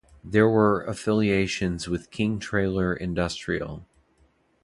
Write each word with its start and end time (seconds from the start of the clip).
There 0.23 0.49
were 0.49 0.83
affiliations 0.85 1.87
with 1.87 2.09
King 2.09 2.39
Trailer 2.39 2.91
ind. 2.91 3.19